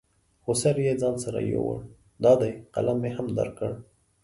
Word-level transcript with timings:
خو 0.43 0.51
سر 0.61 0.75
یې 0.85 0.93
ځان 1.01 1.15
سره 1.25 1.39
یوړ، 1.51 1.77
دا 2.23 2.33
دی 2.41 2.51
قلم 2.73 2.97
مې 3.03 3.11
هم 3.17 3.27
درکړ. 3.37 3.71